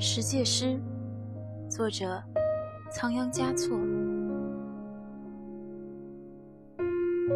[0.00, 0.78] 十戒诗，
[1.68, 2.22] 作者
[2.88, 3.76] 仓央嘉措。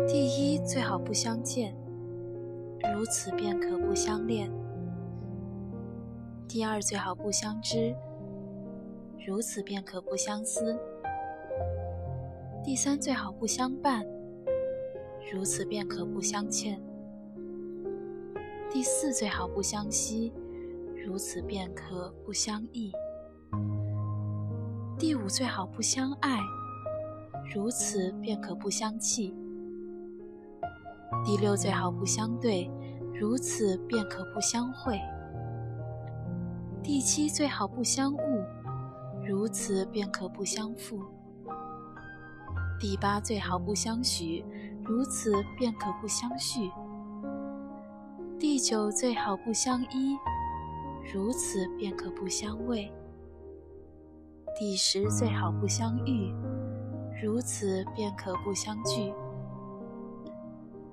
[0.06, 1.74] 第一，最好不相见，
[2.94, 4.48] 如此便可不相恋；
[6.46, 7.96] 第二，最好不相知，
[9.26, 10.78] 如此便可不相思；
[12.62, 14.06] 第三，最好不相伴，
[15.34, 16.78] 如此便可不相欠；
[18.70, 20.32] 第四，最好不相惜。
[21.04, 22.92] 如此便可不相忆。
[24.96, 26.38] 第五，最好不相爱，
[27.52, 29.34] 如此便可不相弃。
[31.24, 32.70] 第六，最好不相对，
[33.12, 35.00] 如此便可不相会。
[36.84, 38.44] 第七，最好不相误，
[39.26, 41.02] 如此便可不相负。
[42.78, 44.44] 第八，最好不相许，
[44.84, 46.70] 如此便可不相续。
[48.38, 50.16] 第九，最好不相依。
[51.10, 52.92] 如此便可不相畏。
[54.58, 56.34] 第十最好不相遇，
[57.22, 59.12] 如此便可不相聚。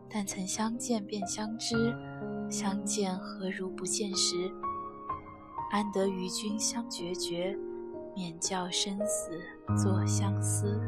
[0.10, 1.94] 但曾相见便相知，
[2.50, 4.50] 相见何如不见时？
[5.72, 7.56] 安得与君相决绝，
[8.16, 9.40] 免教生死
[9.78, 10.80] 作相思。